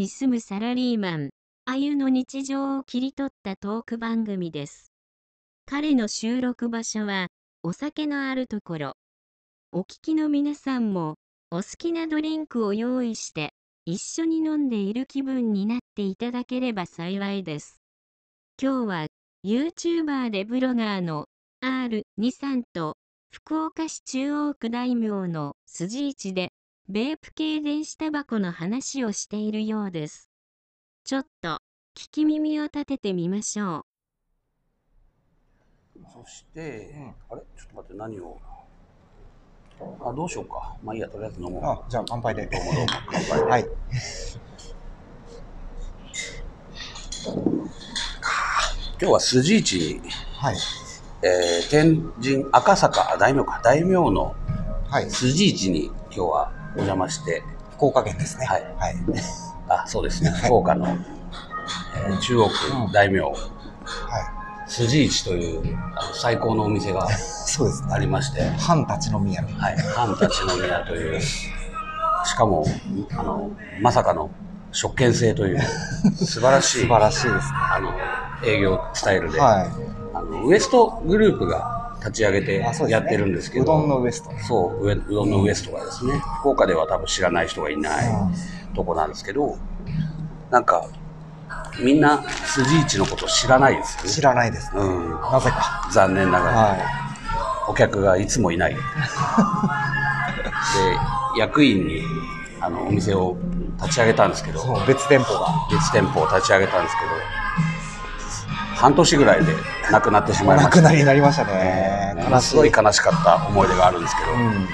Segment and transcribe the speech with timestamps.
[0.00, 1.30] に住むサラリーマン、
[1.66, 4.94] あゆの日常を切り取ったトーク番組です。
[5.66, 7.28] 彼の収録場所は、
[7.62, 8.92] お酒のあるところ。
[9.72, 11.16] お聞きの皆さんも、
[11.50, 13.52] お好きなドリンクを用意して、
[13.84, 17.82] 一緒に飲んでいる気分になっていただければ幸いです。
[18.58, 19.06] 今日は、
[19.44, 21.26] YouTuber でブロガーの
[21.62, 22.96] R2 さんと、
[23.30, 26.49] 福岡市中央区大名の筋市で、
[26.92, 30.28] ベープ系電子タバコの話をしているようです。
[31.04, 31.60] ちょっと、
[31.96, 33.86] 聞き耳を立ててみましょ
[35.94, 36.00] う。
[36.12, 36.92] そして、
[37.30, 37.42] あれ？
[37.56, 38.40] ちょっと待って、何を？
[40.00, 40.74] あ、どうしようか。
[40.82, 41.64] まあいいや、とりあえず飲もう。
[41.64, 42.46] あ、じゃあ乾杯で。
[42.46, 43.44] どうもどうも、乾杯で。
[43.44, 43.66] はい。
[48.98, 50.00] 今日は筋市に、
[50.38, 50.56] はい。
[51.22, 54.34] えー、天神赤坂、あ大名か、大名の
[54.88, 55.08] はい。
[55.08, 58.46] 筋市に今日はお邪魔して、福岡県ですね。
[58.46, 58.62] はい。
[58.62, 58.94] はい。
[59.68, 62.54] あ、そうですね、福岡の、えー中央区
[62.86, 62.92] うん。
[62.92, 63.32] 大名、は
[64.66, 67.06] 筋市というあの最高のお店が。
[67.90, 69.42] ありまして、藩たちの宮。
[69.42, 69.48] の。
[69.48, 72.64] はい、藩たちの宮という、しかも、
[73.18, 73.50] あの、
[73.80, 74.30] まさかの
[74.70, 75.60] 食券制という、
[76.14, 77.40] 素晴らしい、素晴らしいですね。
[77.74, 77.92] あの、
[78.44, 79.66] 営業スタイルで、は
[80.14, 82.44] あの、ウエストグループが立ち上げい。
[82.44, 82.64] て。
[82.88, 84.30] やってるんですけど、うどんのウエスト。
[84.46, 88.34] そう、うどんのウエストがですね、福岡では多分知らない人がいないうん
[88.74, 89.56] とこなんですけど、
[90.50, 90.86] なんか、
[91.80, 94.10] みんな筋市のこと知らないですよね。
[94.10, 94.82] 知らないですね。
[94.82, 95.88] うん、なぜか。
[95.92, 96.56] 残念ながら。
[96.56, 96.76] は
[97.68, 98.74] お客がいつもいない。
[98.74, 98.80] で、
[101.38, 102.02] 役員に
[102.60, 103.36] あのお店を
[103.80, 104.52] 立ち上げたんですけい。
[104.52, 105.46] ど、別店舗が。
[105.70, 107.10] 別店舗を立ち上げたんですけど、
[108.80, 109.52] 半年ぐらいで
[109.92, 110.78] なくなってしまいました。
[110.78, 112.14] お亡くなりになりましたね。
[112.16, 114.68] ものすごい悲しかった思い出があるんですけど、うん。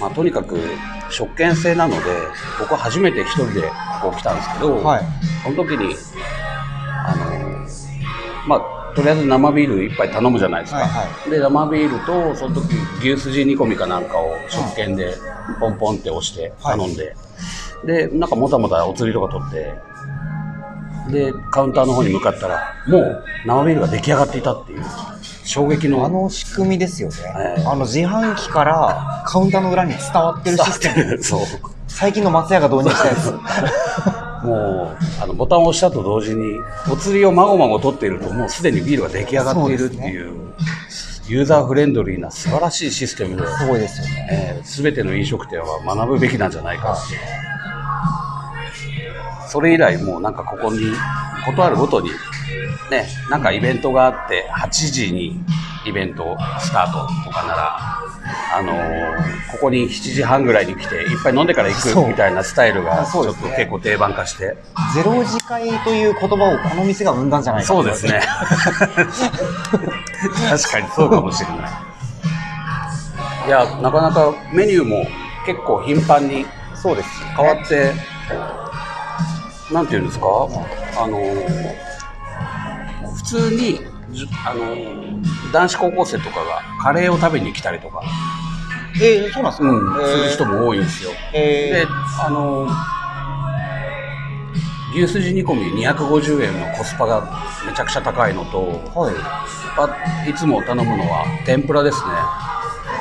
[0.00, 0.58] まあ、とにかく
[1.10, 2.00] 食券制なので、
[2.58, 3.62] 僕は初めて一人で
[4.02, 5.04] ここ来たんですけど、はい。
[5.44, 5.94] その時に、
[7.06, 10.80] あの、まあ、とりあえず生ビール一杯頼むじゃないですか。
[10.80, 15.14] はいはで、生ビールと、その時牛すじ煮込みかなんかを食券で
[15.60, 17.14] ポンポンって押して頼んで、
[17.84, 19.95] で、なんかもたもたお釣りとか取って、
[21.10, 24.82] で、カウンターの方に向かったら、もう生ビールが出来上がっていたっていう、
[25.44, 26.04] 衝撃の。
[26.04, 27.14] あの仕組みですよね。
[27.58, 31.22] ええあの自販機からカウンターの裏に伝わってるシステム。
[31.22, 31.40] そう。
[31.86, 33.32] 最近の松屋が導入したやつ。
[34.44, 36.58] もう、あの、ボタンを押したと同時に、
[36.90, 40.32] お釣りをまごまご取っていると、もうすでにビールが出来上がっているっていう、
[41.26, 44.28] ユーザーフレンドリーな素晴らしいシステムで、すごいですよね。
[44.30, 47.45] えー、全ての飲食店は学ぶべきなんじゃないかって。
[49.56, 50.92] それ以来、もうなんかここに、
[51.46, 52.10] ことあるごとに、
[52.90, 55.40] ね、なんかイベントがあって、8時に
[55.86, 57.78] イベントスタートとかなら、
[58.54, 64.58] あのーここに7時半ぐらいに来て、いっぱい飲んでから行くみたいなスタイルが、ちょっと結構定番化して、
[64.94, 68.20] ゼロ次会という言葉をこの店が生んだんじゃないかそうですね。
[70.50, 71.58] 確かにそうかもしれない。
[73.46, 75.06] いや、なかなかメニューも
[75.46, 77.08] 結構頻繁にそうです。
[77.34, 77.94] 変わって、
[79.72, 80.26] なんていうんですか、
[80.98, 81.18] あの、
[83.16, 83.80] 普通に、
[84.46, 85.20] あの、
[85.52, 88.02] 男子高校生とかがカレーを食べに来たりとか、
[89.02, 91.10] えー、そうなんですか、うん、えーする人も多いんですよ。
[91.34, 91.86] えで、
[92.20, 92.68] あの、
[94.94, 99.14] 牛すじ煮込み250円のコスパがめちゃくちゃ高いのと、ー、はい。
[99.78, 102.04] あいつも頼むのは天ぷらですね。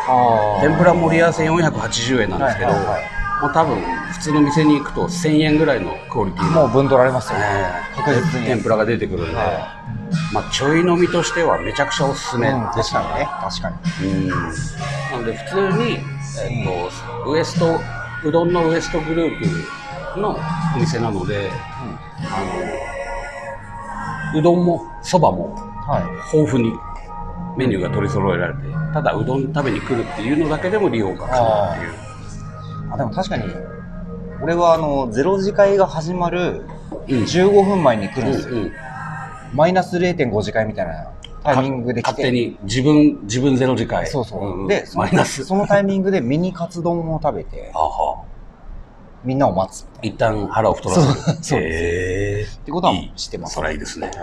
[0.08, 7.46] あ天ぷら盛り合わせ480円なんですけど、はいはいはいもう多分普通の店に行くと1000円ぐらいのクオリティの、もう分取られますよね。
[7.46, 9.84] ええ確実に天ぷらが出てくるんで、は
[10.34, 13.08] まあ、ちょい飲みとしてはめちゃくちゃおすすめうん、でしたね。
[13.14, 13.28] にね。
[13.42, 13.70] 確か
[14.02, 14.08] に。
[14.08, 16.00] うんなので普通に、
[16.42, 17.80] えっとウエスト
[18.24, 19.40] うどんのウエストグルー
[20.14, 20.38] プの
[20.76, 21.52] お店なので、
[22.24, 22.44] あ
[24.34, 25.56] のうどんもそばも
[25.88, 26.00] は
[26.34, 26.36] い。
[26.38, 26.74] 豊富に
[27.58, 28.60] メニューが取り揃えられて
[28.92, 32.06] ただうどん食べに来るっていうのだけでも利用が可能っていう
[32.92, 33.44] あ、でも確かに、
[34.42, 36.66] 俺はあの、ゼロ次会が始まる
[37.08, 37.24] うん。
[37.24, 38.56] 15分前に来るんですよ。
[38.56, 38.72] うんうん。
[39.54, 41.12] マイナス0.5次会みたいな
[41.44, 42.12] タイミングで来て。
[42.12, 44.08] 勝手に自分自分ゼロ次会。
[44.08, 44.64] そうそう。
[44.66, 45.46] んで、そのマイナス。
[45.46, 47.72] そのタイミングでミニカツ丼を食べて、
[49.24, 49.88] みんなを待つ。
[50.02, 50.96] 一旦腹を太ら
[51.42, 51.64] せる。
[51.64, 52.44] へえ。
[52.44, 53.12] ってことはいい。
[53.16, 53.56] 知ってます。
[53.56, 54.08] それはいいですね。
[54.08, 54.16] はい。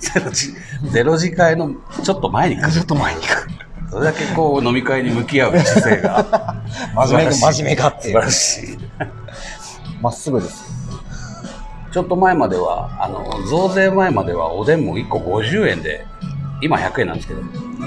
[0.00, 0.54] ゼロ次
[0.90, 1.70] ゼロ次会の
[2.02, 2.72] ちょっと前に来る。
[2.72, 3.48] ちょっと前に行く。
[3.94, 6.56] それだけこう飲み会に向き合う姿勢が
[7.06, 8.30] 真面目真面目がっていう素晴ら。
[8.32, 8.78] しい
[10.02, 10.98] まっすぐですよ。
[11.92, 16.04] ちょっと前まではあの増税前まではおでんも1個50円で
[16.60, 17.42] 今100円なんですけど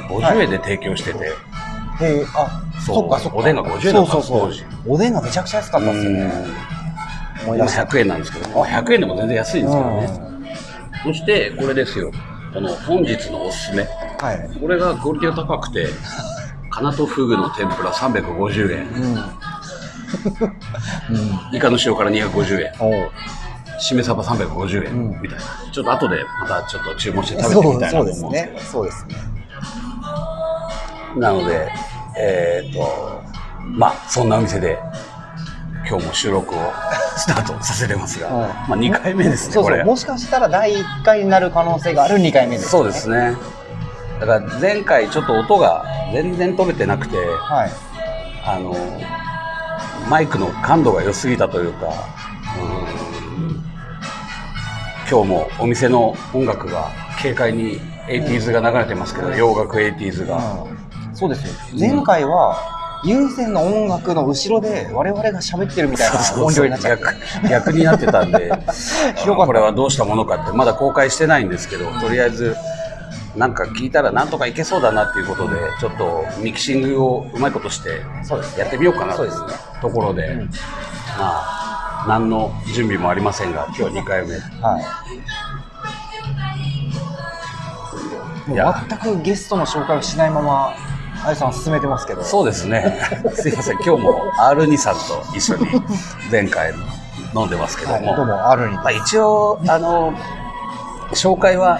[0.07, 1.31] 50円で提供してて、へ
[2.01, 3.37] え、あ、そっかそっか。
[3.39, 4.93] おでんが50円だったそうそうそう。
[4.93, 6.31] おでんがめちゃくちゃ安かったっすよね。
[7.43, 7.83] 今思い出した。
[7.83, 10.09] 100円なんですけど、あ100円でも全然安いんですけどね。
[11.03, 12.13] そして、これですよ。
[12.53, 13.85] この本日のおすすめ。
[14.19, 14.49] はい。
[14.59, 15.87] これがクオリティが高くて、
[16.69, 18.87] カナトフグの天ぷら350円。
[18.87, 19.03] うん。
[19.13, 19.23] うん。
[21.55, 22.71] イカの塩辛250円。
[23.79, 24.93] しめ鯖350円。
[24.93, 25.45] うんみたいな。
[25.71, 28.61] ちょっと後でまたちょっと注文して食べてみたいなとそうです思うんですけどね。
[28.71, 29.15] そうですね。
[31.17, 31.71] なので、
[32.17, 33.21] えーっと、
[33.63, 34.77] まあ、そんなお店で、
[35.89, 36.57] 今日も収録を
[37.17, 39.85] スタートさせてますが、うんまあ、2回目ですね、これそうそう。。
[39.85, 43.35] もしかしたら第1回になる可能性がある2回目です、そうですね。
[44.19, 47.71] だから前回ちょっと音が全然取れてなくて、はい。
[48.45, 48.75] あの、
[50.09, 51.87] マイクの感度が良すぎたというか、
[52.59, 52.87] うん
[55.09, 56.91] 今日もお店の音楽が
[57.21, 60.63] 軽快に 80s が流れてますけど、洋楽 80s が。
[60.63, 60.77] うん
[61.17, 61.79] そうですよ。
[61.79, 62.55] 前回は、
[63.03, 67.03] 有線の音楽の後ろで我々が喋ってるみたいな音量になっちゃって。
[67.49, 68.51] 逆逆になってたんで
[69.25, 72.55] これはどうしたものかってまだ公開してないんですけどとりあえず
[73.37, 78.01] なんか聞いたらなんとかいけそうだなっていうことでちょっとミキシングをうまいことして
[78.57, 79.31] やってみようかなという
[79.79, 80.39] ところで、うん。
[80.39, 80.49] ま
[81.19, 84.33] あ何の準備もありませんが今日は2回目。
[84.35, 84.79] は
[88.47, 88.53] い。
[88.53, 88.85] いや。
[88.89, 90.73] 全くゲストの紹介をしないまま、
[91.23, 92.23] あゆさん進めてますけど。
[92.23, 92.99] そうですね。
[93.35, 93.75] すいません。
[93.75, 94.99] 今日も R2 さんと
[95.35, 95.67] 一緒に
[96.31, 96.73] 前回
[97.35, 98.75] 飲んでますけどはい、も、どうも、あるに。
[98.77, 100.13] まあ、一応あの
[101.11, 101.79] 紹介は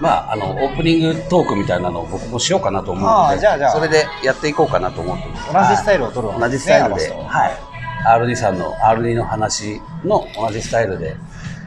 [0.00, 3.72] まああのオープニングトークみたいなのを僕もしようかなと思うのでじゃあじゃあ。
[3.72, 5.52] それでやっていこうかなと思ってます。
[5.52, 11.16] 同じスタイルを取るわけ同ですねじスタイルで、はい、R2 さんの R2 の話の同じスタイルで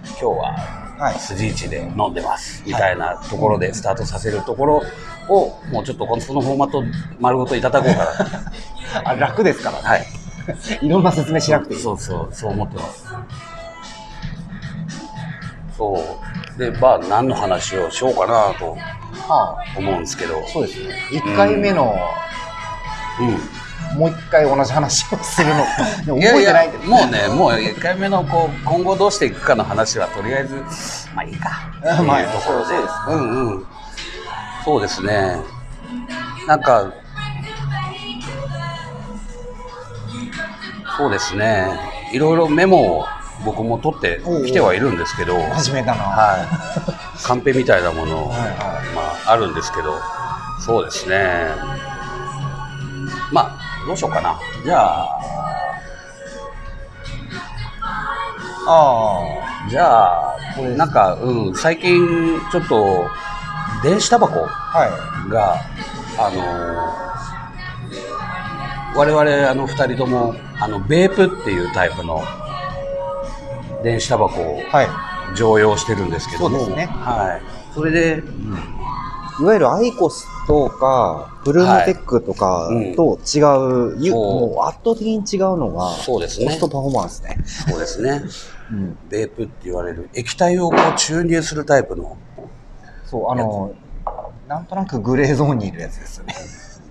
[0.03, 1.19] 今日ははい。
[1.19, 4.83] 筋市で飲んでますみたいなところでスタートさせるところ
[5.27, 6.83] をもうちょっとこのそのフォーマット
[7.19, 8.05] 丸ごといただこうかな
[9.03, 9.09] と。
[9.09, 10.05] あ楽ですから、はい。
[10.81, 11.79] いろんな説明しなくていい。
[11.81, 13.05] そうそうそう思ってます。
[15.77, 18.75] そうでまあ何の話をしようかなと
[19.27, 20.39] は思うんですけど。
[20.39, 20.95] あ、そうですね。
[21.11, 21.95] 1回目の、
[23.93, 25.65] うもう一回同じ話をするの。
[26.21, 26.77] 覚えてないんで。
[26.79, 30.63] もうねもう1回目のこう今後どうしていくかの話はとりあえず
[31.15, 31.49] まあいいか。
[31.79, 32.65] っていうとまあころで。
[32.65, 33.65] そうですうんうん。
[34.63, 35.37] そうですね。
[36.47, 36.91] なんか
[40.97, 41.67] そうですね。
[42.11, 43.05] いろいろメモを
[43.45, 46.03] 僕も取ってきてはいるんですけど真面目だな。
[46.03, 46.47] はい、
[47.23, 49.99] カンペみたいなもの、はいはまあ、あるんですけど、
[50.59, 51.47] そうですね。
[53.31, 54.35] まあ、どうしようかな。
[54.63, 55.19] じゃあ、
[58.67, 59.19] あ
[59.69, 63.07] じゃあこれ、なんか、うん、最近、ちょっと、
[63.81, 65.55] 電子タバコあ、はが、
[66.17, 67.03] あのー
[68.95, 72.23] 我々、あの、二人とも、あの、ベープっていうタイプの
[73.83, 74.63] 電子タバコをい。
[74.63, 74.87] はい。
[75.35, 77.73] 常用してるんですけども、そうですねはい。
[77.73, 78.23] それで、
[79.39, 83.39] いわゆるアイコスとか、ブルームテックとかはいと違
[83.95, 87.37] う、ゆそうもう圧倒的に違うのが、そうですねコストパフォーマンスね。
[87.45, 88.21] そうですね。
[88.71, 88.97] うん。
[89.09, 92.17] ベープって言われる液体をこう注入するタイプの
[93.05, 93.73] そう、あの、
[94.47, 96.35] なんとなくグレーゾーンにいるやつですよね。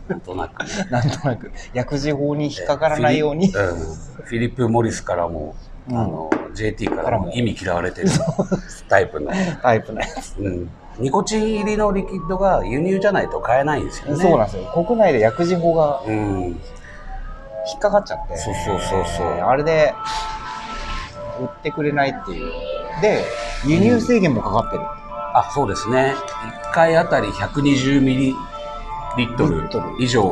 [0.09, 1.53] なんとなく なんとなく。
[1.73, 3.59] 薬事法に引っかからないようにフ。
[3.59, 8.09] ィリ,、うん、フィリップ・モリスからも、うんあの JT からも意味嫌われてる
[8.89, 10.37] タイプの、タイプのやつ。
[10.39, 14.23] うん、ニコチン入りのリキッドが輸入じゃないと買えないんですよね。
[14.23, 14.85] そうなんですよ。
[14.87, 18.37] 国内で薬事法がうん、引っかかっちゃって。
[18.37, 19.27] そうそうそうそう。
[19.27, 19.95] あれで、
[21.41, 22.53] 売ってくれないっていう。
[23.01, 23.25] で、
[23.67, 24.85] 輸入制限もかかってる。
[25.35, 26.15] あそうですね。
[26.71, 28.35] 1回あたり120ミリ
[29.17, 30.23] リットル以上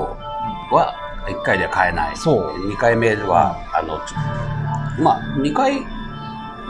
[0.70, 0.94] は
[1.26, 2.16] 1回では買えない。
[2.16, 2.70] そう。
[2.70, 5.86] 2回目は、あのちょまあ2回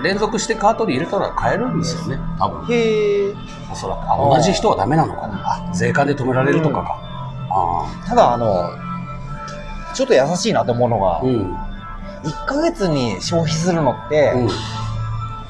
[0.03, 2.19] 連続してカートに入れたら買えるんですよね。
[2.39, 2.75] 多分。
[2.75, 3.35] へえ。
[3.71, 4.11] おそらく。
[4.11, 5.29] あ同じ人はダメなのか。
[5.29, 6.99] なあ税関で止められるとかか、
[7.51, 8.71] あただ、あの、
[9.95, 11.55] ちょっと優しいなと思うのがあ、うん。
[12.23, 14.49] 1ヶ月に消費するのって、うん。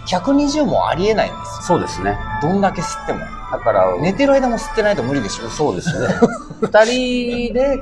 [0.06, 2.10] 120もありえないんですそうですね。
[2.10, 2.16] よ。
[2.42, 3.20] どんだけ吸っても。
[3.52, 5.48] だから寝てる間も吸ってないと無理でしょ。
[5.48, 6.08] そうですね。
[6.62, 6.84] 2
[7.50, 7.80] 人で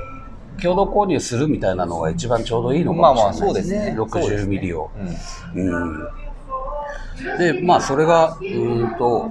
[0.62, 3.94] 共同購入するみたいなのが一番ちょうどいいのかもしれないまあまあそうですね。
[3.96, 4.90] 60ミリを。
[5.54, 5.62] うん。
[5.62, 6.08] うん。
[7.38, 9.30] でまあそれがうーんと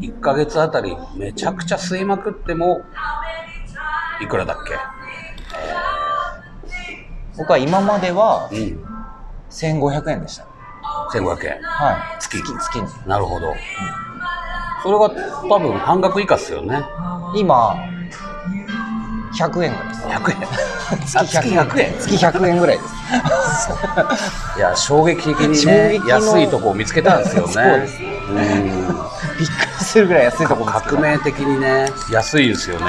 [0.00, 2.80] 1ヶ月あたりめちゃくちゃ吸いまくっても
[4.20, 4.74] いくらだっけ？
[7.36, 8.84] 僕は今まではうん。
[9.50, 10.46] 1500円でした。
[11.12, 11.62] 1500円。
[11.62, 12.20] はい。
[12.20, 12.88] 月月月に。
[13.06, 13.54] なるほど。
[14.82, 15.10] それが
[15.48, 16.84] 多分半額以下っすよね。
[17.34, 17.74] 今、
[19.32, 20.06] 100円ぐらいです。
[20.06, 20.48] 100円。
[21.20, 21.94] あ月100円。
[21.98, 24.58] 月100円ぐらいです。
[24.58, 27.52] いや衝撃的に衝ね安いとこを見つけたんですよね。
[27.52, 28.38] そうですうん。
[29.38, 32.84] びっくりするぐらい安いとこ革命的にね安いですよね。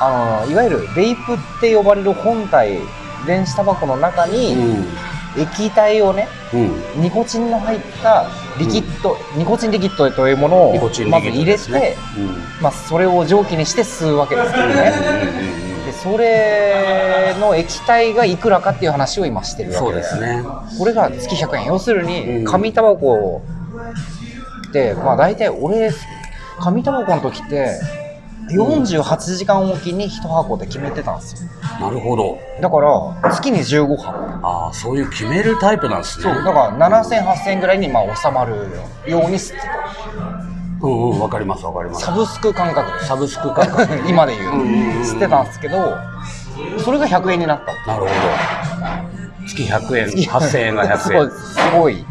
[0.00, 2.80] あのいわゆるベイプって呼ばれる本体
[3.26, 4.88] 電子タバコの中うにん
[5.36, 7.02] 液体をねうん。
[7.02, 8.26] ニコチンの入った
[8.58, 12.62] リキッド、ニコチンリキッドというものをまず入れて、ねうん。
[12.62, 14.92] まあ、それを蒸気にして吸うわけですけどね
[15.86, 20.42] でそれの液体がいくらかっていう話を今してるわそうけでですすね。
[20.78, 21.66] これが月100円。
[21.66, 22.06] 要するうん。
[22.06, 23.42] に紙タバコ
[24.68, 25.90] って、まあ、大体俺
[26.58, 27.80] 紙タバコの時って
[28.52, 31.50] 48時間おきに1箱で決めてたんですよ。
[31.80, 32.38] なるほど。
[32.60, 34.10] だから月に15箱。
[34.42, 36.24] ああそういう決めるタイプなんですね。
[36.24, 38.68] そうだから7000、8000ぐらいにまあ収まる
[39.06, 39.68] ように吸って
[40.82, 42.00] うんうんわかりますわかります。
[42.04, 43.04] たサブスク感覚で。
[43.04, 44.52] サブスク感覚 今で言う。
[44.52, 44.68] うんうんう
[45.00, 45.02] ん。
[45.02, 45.96] 吸ってたんですけど
[46.84, 47.92] それが100円になった。
[47.92, 48.12] なるほど。
[49.46, 50.06] 月100円。
[50.08, 50.74] 8000円。
[50.74, 51.30] が100円。
[51.30, 52.04] すすごい。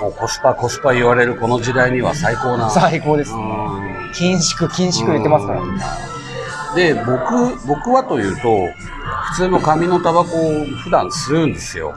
[0.00, 2.68] もうコスパコスパ言われるこの時代には最高な。
[2.68, 3.63] 最高ですうん
[4.14, 5.60] 緊縮緊縮言ってますから。
[5.60, 5.78] うん。
[6.74, 8.68] で僕僕はというと
[9.30, 11.94] 普通の紙のタバコを普段吸うんですよ、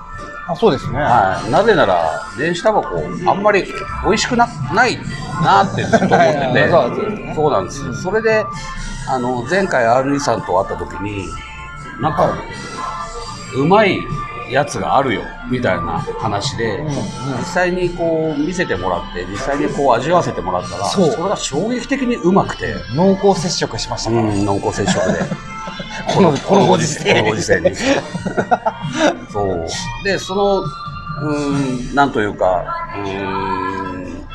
[0.48, 1.00] あそうですね。
[1.00, 2.98] はい、なぜなら電子タバコ
[3.30, 3.64] あんまり
[4.04, 4.98] 美味しくなない
[5.44, 7.34] なってずっと思ってて。
[7.36, 7.94] そうなんですよ。
[7.94, 8.46] それで
[9.10, 11.28] あの前回 R2 さんと会った時に
[12.00, 12.38] なんか
[13.56, 14.00] うまい
[14.52, 16.88] やつがあるよみたいな話で、うん
[17.38, 21.10] 実際にこう見せてもらって実際にこう味わわせてもらったらそう。
[21.10, 25.20] れが衝撃的にうまくて、濃厚接触しましたから、うん、濃厚接触で。
[26.14, 27.14] このこのご時世。
[27.14, 27.76] このご時世に。
[29.32, 29.68] そう。
[30.04, 30.64] でその
[31.22, 32.64] うんなんというか
[32.96, 34.28] うん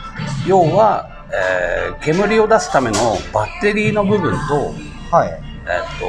[0.47, 4.75] 要は、えー煙を出すためのバッテリーの部分と
[5.17, 5.29] はい。
[5.29, 6.07] えっと、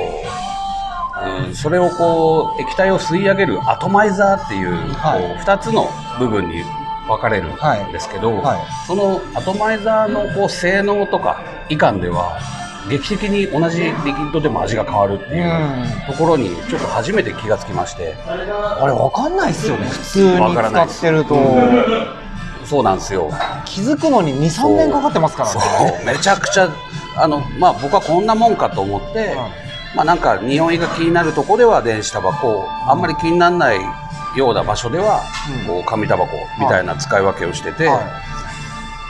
[1.46, 5.22] うん、それをこう液体を吸い上げるアトマイザーっていう,、はい。
[5.22, 5.90] こう2つの
[6.20, 6.64] 部分に
[7.08, 8.60] 分かれるんですけど、はい。
[8.88, 12.40] そのアトマイザーのこう性能とかいかんでは
[12.90, 19.88] 劇的に同じリキッドでも味が変わるっていうところにちょっと初めて気がつきましてあれわかんないっすよね。
[19.88, 20.88] 普通にわからない。
[20.88, 22.24] 使ってると。
[22.66, 23.30] そうなんですよ。
[23.66, 26.06] 気づくのに23年かかってますからそねう。
[26.06, 26.70] めちゃくちゃ
[27.16, 29.36] あの、まあ、僕はこんなもんかと思って、
[29.96, 33.80] まあ、なんか匂いが気になるとこでは電子タバコあんまり気にならない
[34.36, 35.22] ような場所では、
[35.62, 35.68] うん。
[35.68, 38.02] こう紙タバコみたいな使い分けをしてて、は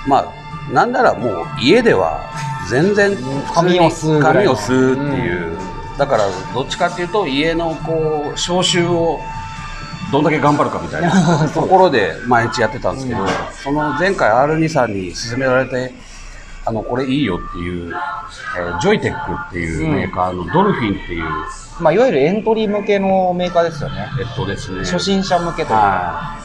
[0.08, 2.30] まあなんならもう家では
[2.70, 3.16] 全然
[3.54, 5.58] 紙を吸うぐらい紙を吸うっていう、
[5.98, 9.20] だからどっちかっていうと家のこう消臭を
[10.12, 13.28] どんだけ頑張るかみたいな ところで毎日やってたんですけど、うん。
[13.52, 15.94] その前回 R2 さんに勧められて
[16.66, 17.94] あのこれいいよっていう、
[18.58, 21.24] えージョイテックっていうメーカーのドルフィンっていう、
[21.82, 26.44] まあ、いわゆるエントリー向けのメーカーですよねえっとですね初心者向けというか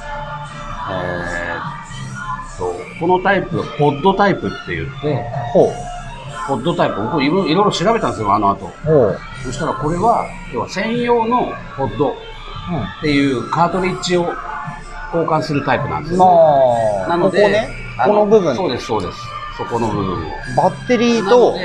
[0.89, 1.07] はい。
[1.07, 5.23] えーっと、このタイプ、ポッドタイプって言って、
[5.53, 5.71] ほ
[6.49, 8.67] ポッドタイプ、僕いろいろ調べたんですよ、あの後。
[8.67, 12.15] うほうそしたらこれは、要は専用のポッドっ
[13.03, 14.23] ていうカートリッジを
[15.15, 17.05] 交換するタイプなんですまよ。
[17.05, 19.19] あなので、ここねあこの部分そうです、そうです。
[19.59, 20.31] そこの部分を。
[20.57, 21.57] バッテリーなと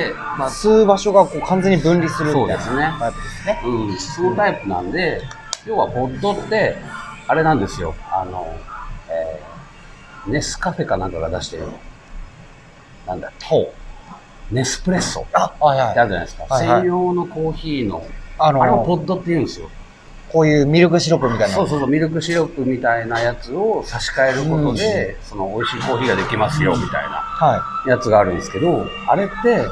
[0.50, 5.22] 吸う場所がこう完全に分離するみたいなそうですねタイプですねうん、そのタイプなんで、
[5.66, 6.76] 要はポッドって、
[7.28, 8.48] あれなんですよ、あの、
[9.10, 9.54] えー
[10.26, 11.68] ネスカフェかなんかが出してる、
[13.06, 13.74] なんだっけ、
[14.52, 16.44] ネスプレッソってあはいはいあるじゃないですか。
[16.44, 18.06] はいはい専用のコーヒーの、
[18.40, 19.70] ああれをポのッドって言うんですよ。
[20.34, 21.56] こういうミルクシロップみたいな。
[21.56, 29.68] そうそうそう、ミルクシロップみたいなやつを差し替えることで、その美味しいコーヒーができますよ、みたいなはやつがあるんですけど、あれって、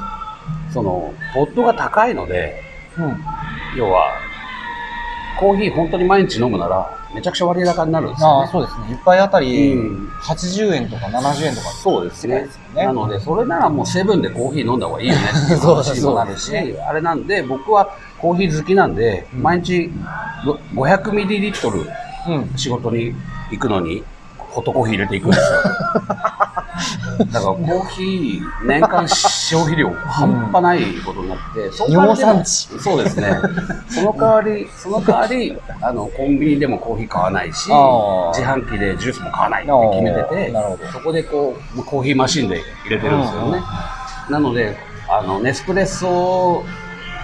[0.71, 2.61] その、ポッドが高いので、
[2.95, 3.17] い、うん、
[3.75, 4.13] 要は、
[5.39, 8.43] コーヒー本当に毎日飲むなら、めちゃくちゃ割高になるんですあよね。
[8.45, 8.85] あそうですね。
[8.91, 10.07] 一杯あたりうん。
[10.21, 12.47] 80円とか70円とかそうですね。
[12.75, 15.59] なので、それならもうセブンでコーヒー飲んだ方がいいよねっていう。
[15.65, 16.53] 話にもなるし、
[16.87, 17.89] あれなんで、僕は
[18.21, 19.41] コーヒー好きなんで、うん。
[19.41, 19.89] 毎日
[20.45, 21.81] ご500ミリリットル
[22.27, 22.57] うん。
[22.57, 23.13] 仕事に
[23.51, 24.03] 行くのに、
[24.37, 25.61] ホットコーヒー入れていくんですよ。
[27.31, 33.33] だからコーヒー、年間消費量半端ないことになって、その代わりでも尿酸そうですね。
[33.89, 40.53] その代わり、その代わり、あの、コンビニでもコーヒー買わないし、自販機でジュースも買わないって決めてて
[40.91, 43.61] そこでこう、コーヒーマシンで入れてるんですよね。
[44.29, 44.77] なので、
[45.09, 46.63] あの、ネスプレッソ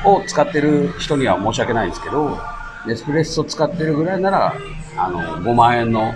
[0.06, 2.38] を使ってる人には申し訳ないんですけど、
[2.86, 4.56] ネスプレッソ使ってるぐらいなら、
[4.98, 6.13] あの、5万円の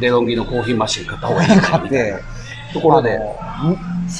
[0.00, 2.24] デロンギのコーヒーマシン買った方がいいかなみたいなで
[2.72, 3.20] ところで、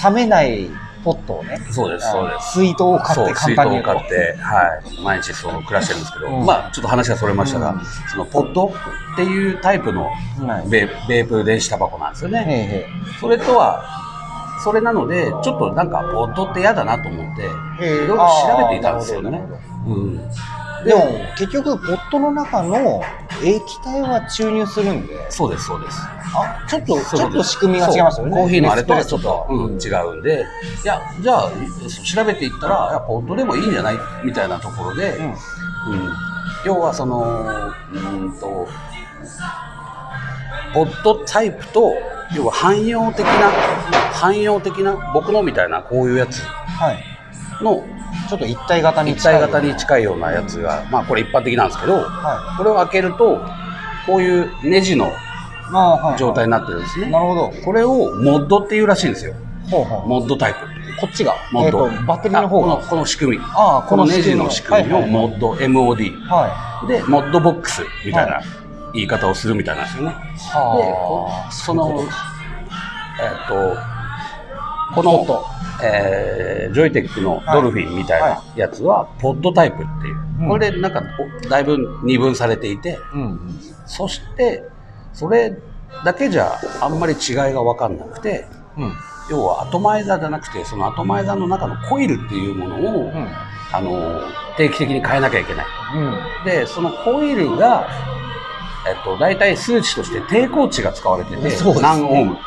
[0.05, 0.71] 冷めない
[1.05, 2.53] ポットをね、そうです、そうです。
[2.53, 3.77] 水筒を買って簡単に。
[3.77, 6.47] 水筒を買って、はい、毎日その暮らしてるんですけど、うん。
[6.47, 7.81] まあちょっと話がそれましたが、うん。
[8.11, 10.69] そのポッドっていうタイプのはい。
[10.69, 12.45] ベベープ電子タバコなんですよね。
[12.47, 12.87] へいへ
[13.21, 13.85] それとは、
[14.63, 17.47] それなので、ちょっとなんかポッドって嫌だなと思って、
[17.85, 19.43] いろいろ調べていたんですよね。
[19.87, 20.17] うん。
[20.85, 21.03] でも
[21.39, 23.03] 結局ポットの中の
[23.45, 25.31] 液体は注入するんで。
[25.31, 26.01] そうです、そうです。
[26.35, 28.33] あちょっとちょっと仕組みが違いますよね。
[28.35, 30.45] コーヒーのあれとはちょっと、うんうん違うんで、
[30.83, 31.51] いや、じゃあ、
[32.15, 33.99] 調べていったら、いや、ポッドでもいいんじゃない？
[34.25, 35.25] みたいなところで、うん。
[35.27, 35.37] うん。
[36.65, 38.67] 要はその、うーんと、
[40.75, 41.95] ポッドタイプと、
[42.35, 43.51] 要は汎用的な、
[44.13, 46.43] 汎用的な、僕のみたいなこういうやつ。
[46.43, 47.05] はい。
[47.63, 47.85] の
[48.29, 53.41] ちょっと一体型に一近い体型に近いようなやつが、まあこれ一般的なんですけど、はこれを開けると、
[54.07, 55.11] こういうネジのい
[55.75, 57.11] あーはい状態になってるんですね。
[57.11, 57.53] なるほど。
[57.65, 59.35] これをモッドっていうらしいんですよ。
[59.71, 60.09] ほうほう。
[60.09, 60.59] モッドタイプ。
[61.01, 61.35] こっちが？
[61.53, 61.87] モッド。
[61.87, 62.73] えーとバッテリーの方が？
[62.75, 63.45] あこのこの仕組み。
[63.45, 66.11] ああこのネジの仕組みをモッド、MOD。
[66.27, 68.33] はで、モッドボックスみたいな。
[68.35, 68.43] は
[68.95, 70.11] 言い方をするみたいなんですよね。
[70.11, 73.77] いで、その、えっと、
[74.95, 75.45] この、
[75.83, 80.17] えージョイテックのドルフィンみたいなやつは、ポッドタイプっていう。
[80.41, 80.49] うん。
[80.49, 81.03] これでなんか、
[81.45, 84.65] おだいぶ二分されていて、うんそして、
[85.13, 85.55] それ
[86.05, 88.47] だけじゃあんまり違いが分かんなくて、
[88.77, 88.93] うん。
[89.31, 93.29] 要はアトマイザーじゃなくて、そのアトマイザーの中のコイルっていうものを、うん。
[93.73, 94.21] あの、
[94.57, 95.67] 定期的に変えなきゃいけない。
[95.97, 96.45] うん。
[96.45, 97.89] で、そのコイルが、
[98.87, 101.41] えっと、大体数値として抵抗値が使われてて、
[101.81, 102.39] 何オーム、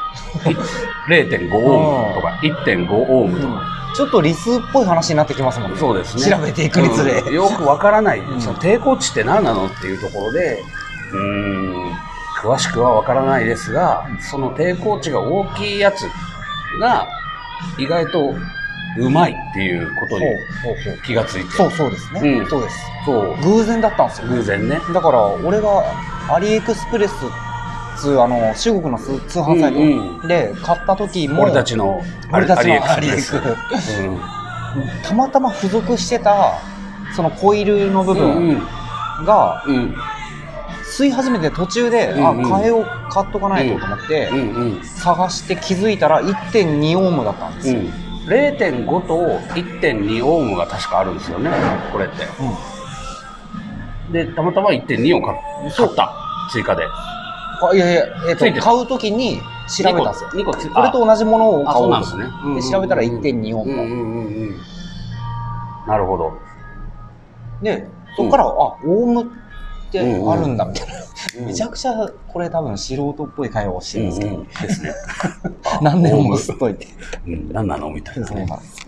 [1.07, 3.63] 0.5オームとか1.5オームとか、
[3.95, 5.77] ちょっとリスっぽい話になってきますもんね。
[5.77, 6.35] そうですね。
[6.35, 7.13] 調べていくにつれ。
[7.13, 7.33] うん。
[7.33, 8.41] よくわからない、ん。
[8.41, 10.61] その抵抗値って何なのっていうところで、
[11.13, 11.93] うーん、
[12.41, 16.01] 詳しくはわからないですが、その抵抗値が大きいやつ
[16.81, 17.07] が、
[17.77, 18.35] 意外と
[18.97, 20.25] うまいっていうことに
[21.05, 21.51] 気がついて。
[21.51, 22.47] そうそうですね、うん。
[22.47, 22.77] そうです。
[23.05, 23.37] そう。
[23.41, 24.81] 偶然だったんですよ偶然ね。
[24.93, 25.85] だから俺が
[26.29, 27.13] アリエクスプレス
[27.97, 29.79] つうあの中国の通通販サイト。
[29.79, 33.37] うんうで買った時も、俺たちの俺たちのアリエクス。
[33.37, 34.19] うん。
[35.03, 36.59] たまたま付属してた
[37.15, 39.95] そのコイルの部うん分がうん。
[40.83, 42.53] 吸い始めて途中で、うんうん。
[42.53, 44.37] あ替えを買っとかないとと思って、うん
[44.75, 44.83] うん。
[44.83, 48.05] 探して気づいたら1.2オームだったんですよ、うん。
[48.27, 51.51] 0.5と1.2オームが確かあるんですよね
[51.91, 52.25] これって
[54.15, 55.35] でたまたま1.2を買
[55.75, 56.13] 買った。
[56.51, 56.83] 追加で。
[56.85, 58.55] あいやいや、えっついてる。
[58.55, 60.29] と買う時に調べたんですよ。
[60.29, 62.25] 2個つこれと同じものをあ買おうそうなんですね。
[62.55, 64.57] で調べたら1.2オーム、うんうんうんうん。
[65.87, 66.33] なるほど。
[67.61, 69.27] でそこから、あオームっ
[69.91, 70.93] てあるんだみたいな、
[71.47, 71.93] めちゃくちゃ
[72.27, 74.47] これ多分素人っぽい会話をしてるんですけど、うんうん。
[74.47, 74.93] ですね。
[75.81, 76.35] 何年もオーム。
[76.35, 76.87] 吸っといて。
[77.27, 77.51] うん。
[77.51, 78.27] 何なのみたいなね。
[78.27, 78.85] そうなんです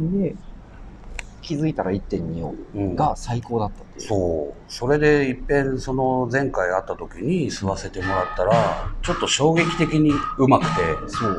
[0.00, 0.22] うん。
[0.22, 0.36] で
[1.48, 2.94] 気づいたら1.2オームうん。
[2.94, 4.62] が最高だったっていう、そう。
[4.70, 10.70] それでいっぺんその前回会った時に吸わせてもらったらちょっと衝撃的にうまくて。
[11.08, 11.38] そう。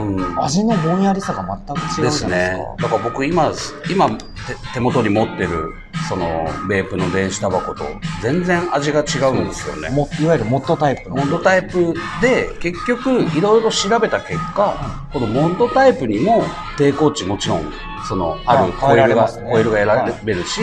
[0.00, 0.44] うん。
[0.44, 2.28] 味のぼんやりさが全く違うじゃないですか。
[2.28, 2.66] ですね。
[2.78, 3.52] だから僕今、
[3.90, 5.74] 今手手元に持ってる、
[6.08, 7.84] その、ベープの電子タバコと
[8.22, 9.90] 全然味が違うんですよね。
[9.90, 16.42] もいわゆるモッドタイプのモッドタイプで、結局、いろいろ調べた結果、このモッドタイプにも
[16.78, 17.72] 抵抗値もちろん、
[18.08, 20.60] その、あるはいコイルが、変えられますねコイルが選べるし、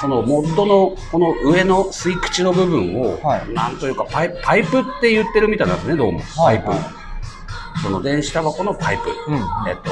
[0.00, 6.20] そのモッドのこの上の吸い口の部分を、はいなんというかパイパイプって言ってるみたいなんですね、どうも。
[6.36, 6.70] パイプ。
[6.70, 6.78] はい
[7.82, 9.08] その電子タバコのパイプ。
[9.28, 9.36] うん
[9.68, 9.90] えっと、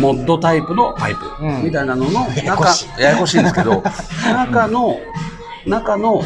[0.00, 1.20] モッドタイプのパイプ。
[1.40, 1.64] うん。
[1.64, 3.00] みたいなのの中、ややこしい。
[3.00, 3.82] ややこしいんですけど、
[4.24, 4.98] 中の、
[5.66, 6.24] 中の、こ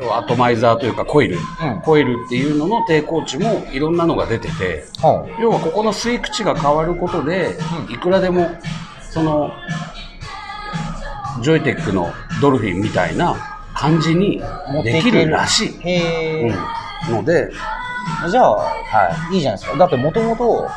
[0.00, 1.80] う、アトマイザーというかコイル、うん。
[1.82, 7.56] コイルっていうのの抵抗値もいろんなのが出てて、は要はここの吸い口が変わることで、
[7.88, 7.94] うん。
[7.94, 8.50] いくらでも、
[9.10, 9.52] その、
[11.42, 13.36] ジョイテックのドルフィンみたいな
[13.74, 14.42] 感じに
[14.82, 16.48] できるらしい。
[17.08, 17.50] うん、ので、
[18.30, 19.38] じゃあはい。
[19.38, 19.76] いじゃないですか。
[19.76, 20.68] だってもともと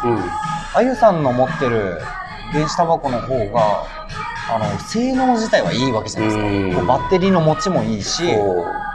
[0.78, 2.00] あゆさんの持ってる
[2.54, 3.88] 電子タバコの方が
[4.48, 8.24] あの性能自体はいいわけじゃないですか、バッテリーの持ちもいいし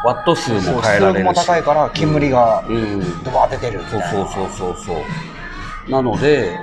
[0.05, 1.25] ワット数そうも変えられるし。
[1.25, 3.01] も高いから煙がうん。
[3.25, 4.93] ドバーって出るみたそいうなそうそうそうそ
[5.89, 5.91] う。
[5.91, 6.57] なので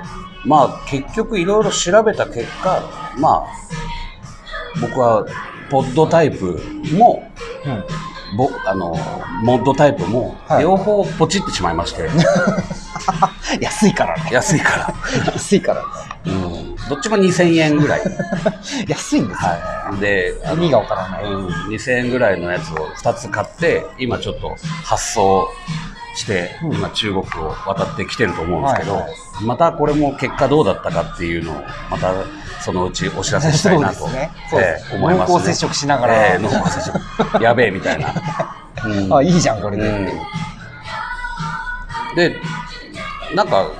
[0.46, 2.82] まあ結局いろいろ調べた結果
[3.18, 3.46] まあ
[4.80, 5.26] 僕は
[5.70, 6.58] ポッドタイプ
[6.94, 7.30] も
[7.66, 7.84] うん。
[8.38, 8.96] ぼあの
[9.42, 10.62] モッドタイプもはい。
[10.62, 12.08] 両方ポチってしまいまして、
[13.60, 14.30] 安いからね。
[14.32, 14.94] 安いから、
[15.32, 15.84] 安いから
[16.26, 18.02] うん、どっちも2000円ぐらい、
[18.86, 25.48] 安いんですよ、はい、であ意の味がわからない、うん、2000円ぐらいのやつを2つ買って今ちょっと発送
[26.14, 26.74] して、うん。
[26.74, 29.08] 今中国を渡ってきてると思うんですけど、はいは
[29.42, 31.54] またこれも結果どうだったかっていうのを
[31.90, 32.12] また
[32.60, 35.36] そのうちお知らせしたいなと、思いますね。
[35.36, 36.34] 濃厚接触しながら。
[36.34, 37.42] えー濃厚接触。
[37.42, 38.14] やべえみたいな。
[38.84, 39.14] うん。
[39.14, 40.06] あいいじゃんこれで、うん。
[42.16, 42.36] で、
[43.34, 43.70] なんか、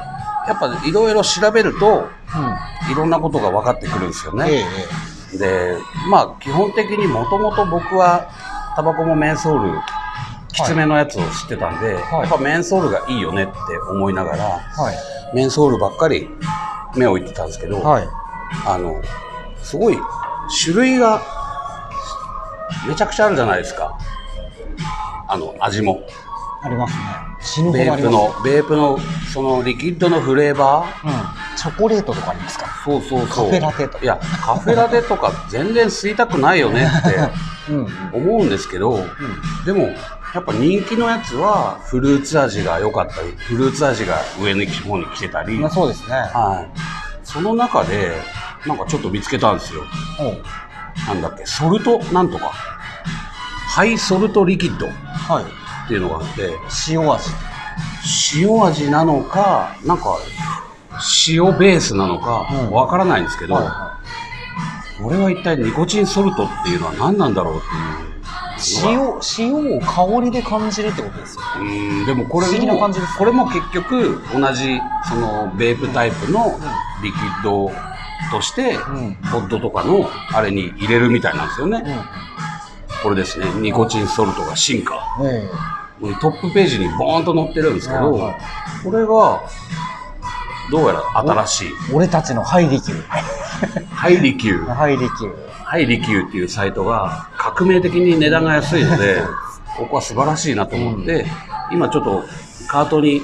[0.46, 2.08] やっぱいろいろ調べると、
[2.90, 4.46] いろんなことが分かってくるんですよね。
[4.50, 5.78] ええで、
[6.10, 8.28] まあ基本的にもともと僕は
[8.74, 9.78] タバコもメンソール、
[10.52, 13.52] きつめのやつを知ってたんで、いやっぱメンソールがいいよねって
[13.90, 14.96] 思いながら、はい
[15.32, 16.28] メンソールばっかり
[16.96, 18.08] 目をいってたんですけど、はい
[18.66, 19.00] あの、
[19.62, 19.98] すごい
[20.64, 21.22] 種類が
[22.88, 23.96] めちゃくちゃあるじゃないですか。
[25.28, 26.00] あの、味も。
[26.62, 27.00] ありますね
[27.42, 28.98] 死ぬほベープどありますの、ベープの、
[29.32, 31.08] そのリキッドのフレーバー？
[31.08, 33.28] うん、チョコレートとかありますかそうそうそう。
[33.28, 34.04] カフェラテとか。
[34.04, 37.18] いや、カフェラテとか全然吸いたくないよねって
[37.72, 37.88] うん。
[38.12, 39.04] 思うんですけど、
[39.64, 39.88] でも、
[40.34, 46.14] やっぱ人気のやつはフルーツ味が良かったり、フルーツ味が上の方に来てたり、まあそうですね。
[46.14, 46.78] はい。
[47.24, 48.12] その中で、
[48.66, 49.82] なんかちょっと見つけたんですよ。
[51.08, 52.52] なんだっけ、ソルトなんとか。
[53.68, 54.86] ハイソルトリキッド。
[54.86, 54.90] っ
[55.28, 56.50] はいていうのがあって、
[56.88, 57.30] 塩味。
[58.34, 60.18] 塩味なのか、なんか、
[61.28, 63.90] 塩ベースなのかうん、わからないんですけど、はいは
[65.02, 68.10] これは一体ニコチンソルトっていうのは何なんだろうっていう。
[68.84, 71.42] 塩塩を香りで感じるってことですよ。
[71.60, 73.18] うーんでもこれも感じですね。
[73.18, 76.60] これも結局同じそのベープタイプの
[77.02, 77.70] リキッド
[78.30, 79.14] として、うん。
[79.32, 82.29] ポッドとかのあれに入れるみたいなんですよね、うん
[83.02, 83.38] これです。
[83.38, 85.16] ねニコチンソルトが進化。
[85.22, 85.48] え
[86.20, 88.34] トップページにボーンと載ってるんですけど、はいはい。
[88.84, 89.40] これが
[90.70, 91.68] どうやら新しい。
[91.68, 93.02] え俺たちのハイリキュ
[93.90, 94.66] ハイリキュー。
[94.66, 95.50] ー ハイリキュー。
[95.64, 99.22] ハイリキューっていうサイトが革命的に値段が安いので、
[99.76, 101.26] ここは素晴らしいなと思って、
[101.70, 102.24] 今ちょっと
[102.68, 103.22] カートに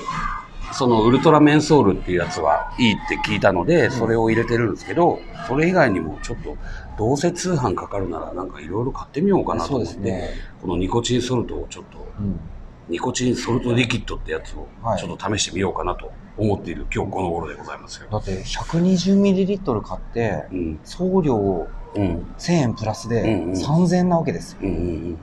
[0.73, 6.57] そのウルトラメンソールっていうやつはいいって聞いたので、それを入れてるんですけど、それ以外にもちょっと
[6.99, 10.31] どうせ通販かかるならなんかいろいろ買ってみようかなとそう思って、ですね
[10.61, 12.41] このニコチンソルトをちょっと、うん
[12.89, 18.07] ニコチンソルトリキッドってやつをはいちょっと試してみようかなと思っている今日この頃でございますよ。
[18.09, 20.81] だって 120ml 買ってうん。
[20.85, 22.27] 送料うん。
[22.39, 24.73] 1000円プラスでうんうん3000円なわけですようんう
[25.11, 25.19] ん。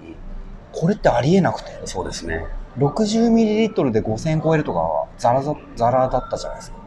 [0.74, 2.46] これってありえなくてそうですね。
[2.78, 6.78] 60ml で5000円超えるとかザラザザラだったじゃないですか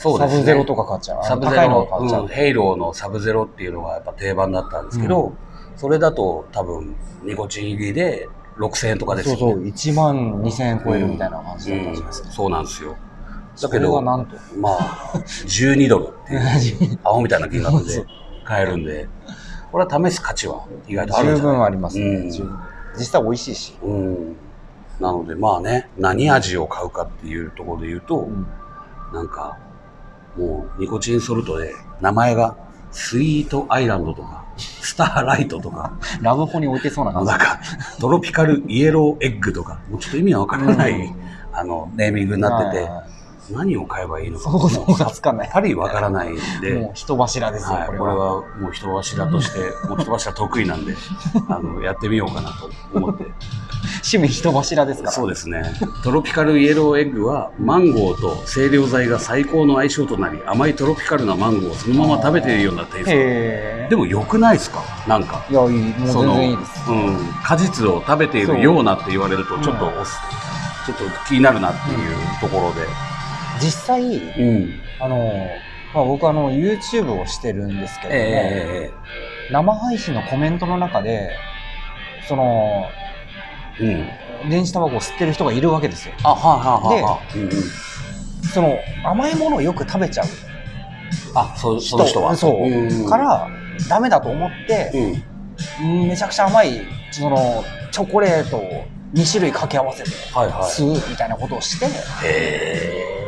[0.00, 0.34] そうですね。
[0.34, 1.24] サブゼロとか買っちゃう。
[1.24, 5.34] サブゼロ、う、うん、ヘイローのサブゼロっていうのがやっぱ定番だったんですけど、
[5.76, 9.40] それだと多分ニコチン入りで6000円とかですよね。
[9.40, 9.62] そうそう。
[9.62, 12.96] 1万2000円超えるみたいな感じだったじゃないですか、うんそうなんですよ。
[13.60, 14.36] だけど、まがなんと。
[14.64, 15.12] あ、
[15.46, 18.04] 12ドルっていう、 アホみたいな金額で
[18.44, 19.08] 買えるんで、
[19.70, 22.30] これは試す価値は意外とあるん十分ありますね、うん。
[22.96, 24.36] 実際美味しいし、うん。
[24.98, 28.46] なのでまあね、何味を買うかっていうところで言うと、うん。
[29.12, 29.58] なんか、
[30.36, 32.56] もうニコチンソルトで名前が
[32.92, 37.30] スイートアイランドとか、スターライトとか、ラブホに置いてそうな感じ。
[37.30, 37.60] なんか
[38.00, 41.14] トロピカルイエローエッグとか、もうちょっと意味わからない、うん。
[41.52, 43.10] あの、ネーミングになってて、はい
[43.52, 45.46] 何を買えばいいのか、想像がつかない。
[45.46, 48.04] やっぱりわからないんで、もう人柱ですよ、はい、これは。
[48.04, 50.94] これはもう人柱として、もう人柱得意なんで、
[51.48, 53.24] あの、やってみようかなと思って。
[54.02, 55.62] 趣味人柱ですからそうですね。
[56.02, 63.90] トロピカルイエローエッグは、マンゴーと清涼剤が最高の相性となり、甘いトロピカルなマンゴーをそのまま食べているようなテイスト。
[63.90, 64.82] でも良くないですか？
[65.06, 65.44] なんか。
[65.50, 72.86] いやいいもう全然いいですうん、果実を食べているようなって言われると、ちょっとうんちょっと気になるなっていうところで。
[73.60, 74.80] 実際うん。
[74.98, 75.32] あの、
[75.94, 78.90] まあ、僕あの YouTube をしてるんですけども、え
[79.52, 81.36] 生配信のコメントの中で
[82.26, 82.86] その。
[84.48, 87.34] 電子タバコを吸ってる人がいるわけですよあ、はあ、はあ、はあ。
[87.34, 87.50] うんうん。
[88.52, 90.26] その甘いものをよく食べちゃう
[91.34, 92.36] あ、そその人は。
[92.36, 93.48] そう、んから
[93.88, 95.24] ダメだと思ってう、ん。
[96.02, 100.62] うんめちゃくちゃ甘いそのチョコレートを2種類掛け合わせてはいはい。
[100.62, 101.86] 吸うみたいなことをして、
[102.24, 103.20] へ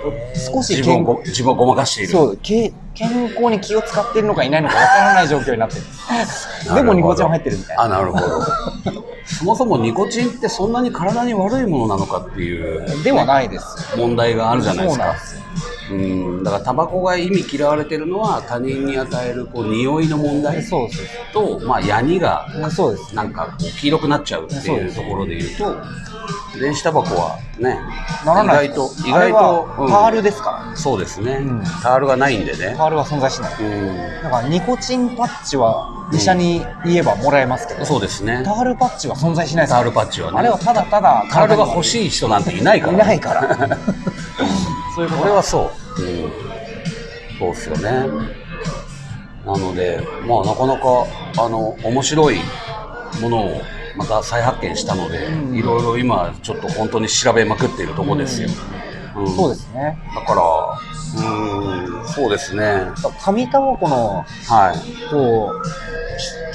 [0.52, 2.12] 少し自分を健ご自分をごまかしている。
[2.12, 5.82] そうけ健康に気を使ってるのかいないのかわからない状況になってる。
[6.74, 7.82] でもニコチン入ってるみたいな。
[7.84, 8.44] あ、なるほど。
[9.24, 15.16] そもそもニコチンってそんなに体に悪いものなのかっていうではないです問題があるじゃないですか。
[15.16, 16.44] そうなん。
[16.44, 23.14] だからタバコが意味嫌われてるのは他人に与えるこう匂いの問題そうですと、まあ、ヤニがねそうです。
[23.14, 25.76] なんかこう黄色くなっちゃうっていうところで言うと
[26.58, 27.78] 電子タバコはね
[28.24, 28.66] ならない。
[28.66, 31.62] 意外と意外と、はパールですから、そうですね、うん。
[31.82, 33.62] タールがないんでね、パールは存在しない。
[33.62, 38.42] うん、だからニコチンパッチは医者に言えばもらえますけど、そうですね。
[38.44, 39.74] タールパッチは存在しないです。
[39.74, 40.38] タールパッチはね。
[40.38, 42.92] あれはただただタールが欲いしい人なんていないから。
[42.92, 43.78] いないから
[44.94, 45.22] そういうこと。
[45.22, 46.32] これはそう、うん、
[47.38, 47.90] そうっすよね。
[49.44, 51.06] なのでまあなかなか
[51.44, 52.36] あの面白い
[53.20, 53.62] ものを
[53.96, 55.56] また再発見したので、うん。
[55.56, 58.48] いろいろ今ちょっと本当に調べまくっているところですよ、
[59.16, 59.36] うん。
[59.36, 59.98] そうですね。
[60.14, 60.42] だから
[61.14, 62.86] うんそうですね。
[63.20, 65.10] 紙タバコのはい。
[65.10, 65.62] こう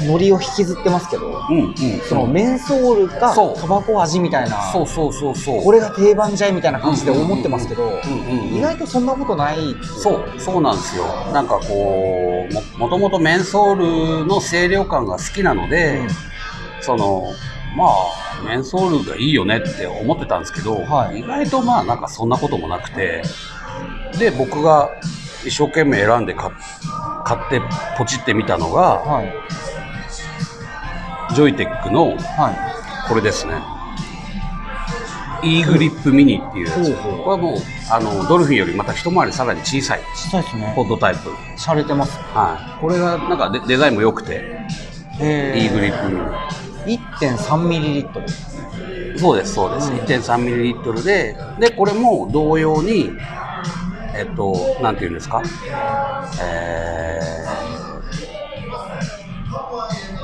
[0.02, 1.74] ノリを引きずってますけどうんうん。
[2.02, 3.60] そのメンソールがそう。
[3.60, 5.64] タバコ味みたいなそうそうそうそう。
[5.64, 8.00] これが定番じゃいみたいな感じで思ってますけど
[8.52, 11.06] 意外とそんなことないそう、そうなんですよ。
[11.34, 16.08] なんかこう、ももともとメンソールの清涼感が好きなので、うん。
[16.82, 17.34] その、
[17.76, 21.20] まあ、メンソールがいいよねって思ってたんですけど、はい。
[21.20, 23.24] 意外とまあなんかそんなこともなくて、
[24.20, 24.90] で、僕が
[25.46, 26.50] 一生懸命選んで買
[27.24, 27.62] 買って
[27.98, 29.34] ポチってみたのが、はい
[31.38, 33.54] ジョイテックのはこれですね。
[35.44, 36.96] E グリップミニっていうやつ。
[36.96, 37.58] これはもう、
[37.92, 41.30] あの、ドルフィンよりまた一回りさらに小さいい小さいですねポッドタイプ。
[41.56, 42.82] 洒落てますはい。
[42.82, 44.44] これがなんかデデザインも良くて、
[45.20, 48.26] へ E グリップミ1.3ミリリットル
[49.14, 49.20] ニ。
[49.20, 49.92] そうです、そうです。
[49.92, 53.12] うん 1.3ml で、で、これも同様に、
[54.16, 55.44] えっと、なんていうんですか？
[56.42, 57.27] えー、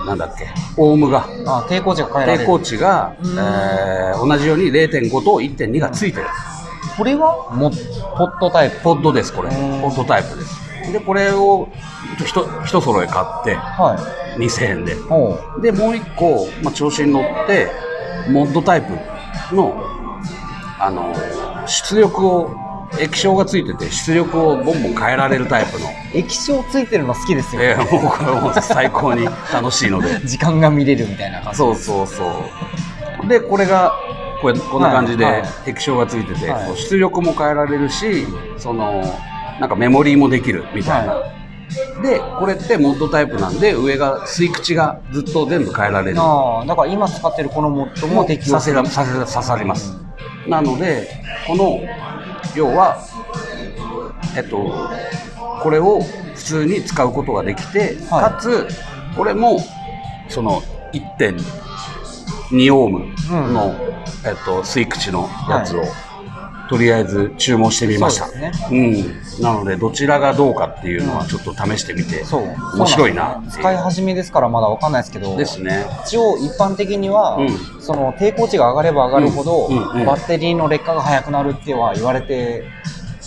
[0.06, 2.44] なんだっけ、オームが、あ抵抗値が変えられる。
[2.44, 3.32] 抵抗値が、うん。
[3.38, 6.28] えー同じように0.5と1.2がついてる。
[6.98, 7.50] これは？
[7.52, 7.72] も
[8.18, 8.80] ポットタイプ。
[8.82, 9.50] ポッドです、これ。
[9.50, 10.92] うんポッドタイプです。
[10.92, 11.68] で、これを
[12.26, 13.96] ひと一揃え買って、は
[14.38, 14.40] い。
[14.40, 14.96] 2000円で。
[15.62, 17.72] で、もう一個、まあ、調子に乗って、
[18.30, 19.74] モッドタイプの、
[20.80, 21.14] あの、
[21.66, 22.50] 出力を、
[23.00, 25.88] 液晶がついてて、出力をボンボン変えられるタイプの。
[26.14, 30.20] 液晶ついてるの好きですよ、えーもうこれもう最高に楽しいので。
[30.26, 32.24] 時間が見れるみたいな感じそうそうそ
[33.24, 33.28] う。
[33.28, 33.94] で、これが、
[34.42, 38.28] これこんな感じではいはい液晶がついてて、はいこう出力も変えられるし、
[38.58, 39.04] その、
[39.60, 41.14] なんかメモリーもできるみたいな。
[41.14, 41.24] は
[42.04, 46.20] で、これってモッドタイプなんで、上が吸い口がずっと全部変えられる。
[46.20, 49.98] ああだから今使ってるこのモッドもも適用させらさせ刺さります、
[50.48, 51.08] なので
[51.48, 51.80] この
[52.56, 52.98] 要は
[54.36, 54.90] えっと
[55.62, 56.02] これを
[56.36, 58.24] 普通に使うことができて、はい。
[58.34, 58.68] かつ
[59.16, 59.60] これも
[60.28, 60.62] その
[60.92, 63.76] 1.2オームの、
[64.26, 65.84] えっと、吸い口のやつを、
[66.74, 68.26] とりあえず注文してみました。
[68.26, 68.34] そ
[68.72, 68.96] うん、
[69.44, 72.44] なのでどちらがどうかっていうのはちょっと試してみて、そう。
[72.76, 73.38] 面白いな。
[73.38, 75.86] ね使い始めですからまだわかんないですけどですね。
[76.04, 77.50] 一応一般的には、うん。
[77.80, 80.06] その抵抗値が上がれば上がるほど、うんうんうん。
[80.08, 82.64] バッテリーの劣化が早くなるっては言われて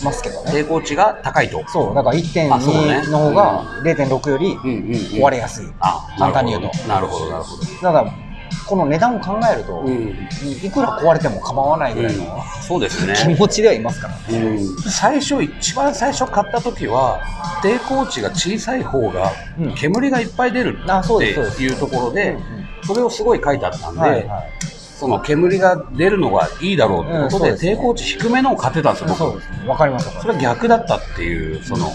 [0.02, 0.50] ますけどね。
[0.50, 1.62] 抵抗値が高いと。
[1.68, 1.94] そう。
[1.94, 3.02] だからあそうね。
[3.04, 6.88] 1.2の方が0.6よりうんうんうん壊れやすい、あ簡単に言うと。
[6.88, 7.64] なるほどなるほど。
[7.80, 8.25] ただ
[8.66, 10.28] この値段を考えると、うん。
[10.62, 13.14] いくら壊れても構わないぐらいのそうですね。
[13.14, 14.76] 気持ちではいますからね、うん。
[14.90, 17.20] 最初一番最初買った時は
[17.62, 19.74] 抵抗値が小さい方がうん。
[19.74, 22.66] 煙がいっぱい出るっていうところでうんうん。
[22.82, 24.50] それをすごい書いてあったんで、はいはい。
[24.98, 29.18] その煙が出るのがいいだろうってことで,、抵抗値低めのを買ってたんですよ僕。
[29.18, 29.68] そうですね。
[29.68, 30.10] わかります。
[30.20, 31.90] それは逆だったっていうその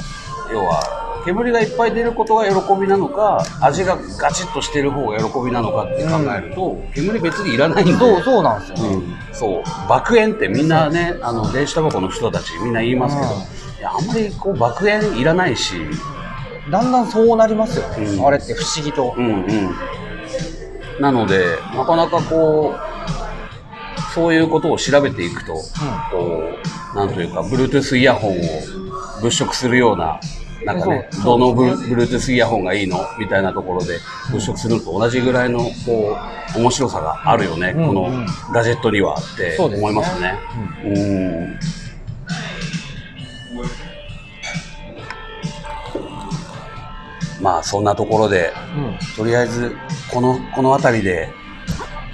[0.52, 9.64] 要は煙がいっぱい出ることが喜びなのか味がガチッとしてる方が喜びなのかって考えると、煙別にいらないんでそうそうなんですよね、うん、そう。
[9.90, 13.40] 爆煙ってみんなねあの電子タバコの人たちみんな言いますけど、うん。
[13.40, 15.76] いやあんまりこう爆煙いらないし、
[16.70, 18.26] だんだんそうなりますよね、うん。
[18.26, 19.76] あれって不思議と、うんうん、
[21.00, 25.54] なのでなかなかこうそういうことを調べていくと、
[26.12, 26.58] こ
[26.94, 28.36] うなんというか Bluetooth イヤホンを
[29.22, 30.20] 物色するような
[30.66, 36.18] なんかねどのブそう Bluetooth イヤホンがいいのみたいなところで物色するのと同じぐらいのこ
[36.56, 40.38] う面白さがあるよね、うんこのうんガジェットにはって思いますね。
[40.84, 41.60] うん。
[47.42, 48.98] まあそんなところでうん。
[49.16, 49.76] とりあえず
[50.12, 51.30] このこの辺りで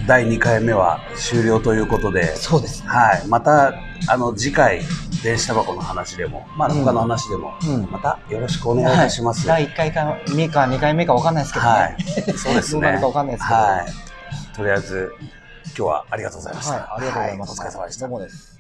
[0.07, 2.89] 第2回目は終了ということで、そうですね。
[2.89, 3.73] はい、また
[4.07, 4.81] あの次回
[5.27, 9.45] 電子タバコの話でも、まあ、うん他の話でも、うんまたよろしくお願いいたします。
[9.45, 11.97] 第1回か目か2回目か分かんないですけどね、はい、
[12.39, 12.79] そうですね。
[12.79, 14.55] どうなるかわかんないですけどはい。
[14.55, 15.11] とりあえず
[15.65, 16.71] 今日はありがとうございました。
[16.71, 18.09] はい、ありがとうございます、はお疲れ様でしたどう。
[18.11, 18.56] もです